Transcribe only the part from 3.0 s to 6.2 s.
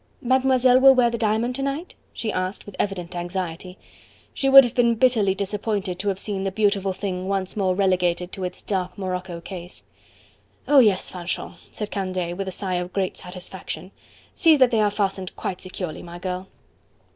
anxiety: she would have been bitterly disappointed to have